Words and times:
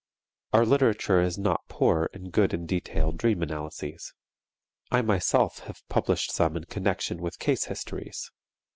Our 0.51 0.65
literature 0.65 1.21
is 1.21 1.37
not 1.37 1.61
poor 1.67 2.09
in 2.11 2.31
good 2.31 2.55
and 2.55 2.67
detailed 2.67 3.19
dream 3.19 3.43
analyses. 3.43 4.15
I 4.89 5.03
myself 5.03 5.59
have 5.69 5.87
published 5.89 6.31
some 6.31 6.57
in 6.57 6.63
connection 6.63 7.21
with 7.21 7.37
case 7.37 7.65
histories. 7.65 8.31